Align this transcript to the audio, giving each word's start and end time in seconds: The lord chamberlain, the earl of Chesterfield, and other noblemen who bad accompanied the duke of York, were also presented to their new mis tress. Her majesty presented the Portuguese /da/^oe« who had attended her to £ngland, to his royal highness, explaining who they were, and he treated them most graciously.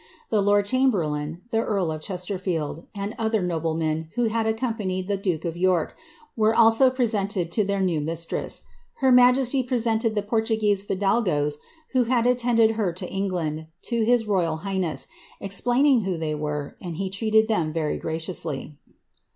The 0.31 0.41
lord 0.41 0.65
chamberlain, 0.65 1.43
the 1.51 1.59
earl 1.59 1.91
of 1.91 2.01
Chesterfield, 2.01 2.87
and 2.95 3.13
other 3.19 3.43
noblemen 3.43 4.09
who 4.15 4.29
bad 4.29 4.47
accompanied 4.47 5.07
the 5.07 5.15
duke 5.15 5.45
of 5.45 5.55
York, 5.55 5.95
were 6.35 6.55
also 6.55 6.89
presented 6.89 7.51
to 7.51 7.63
their 7.63 7.79
new 7.81 8.01
mis 8.01 8.25
tress. 8.25 8.63
Her 8.95 9.11
majesty 9.11 9.61
presented 9.61 10.15
the 10.15 10.23
Portuguese 10.23 10.83
/da/^oe« 10.83 11.55
who 11.91 12.05
had 12.05 12.25
attended 12.25 12.71
her 12.71 12.91
to 12.91 13.07
£ngland, 13.07 13.67
to 13.83 14.03
his 14.03 14.25
royal 14.25 14.57
highness, 14.65 15.07
explaining 15.39 16.01
who 16.01 16.17
they 16.17 16.33
were, 16.33 16.75
and 16.81 16.95
he 16.95 17.07
treated 17.07 17.47
them 17.47 17.71
most 17.71 18.01
graciously. 18.01 18.79